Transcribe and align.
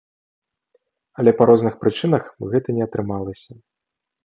Але 1.23 1.33
па 1.41 1.47
розных 1.51 1.77
прычынах 1.85 2.23
гэта 2.55 2.67
не 2.81 2.87
атрымалася. 2.89 3.51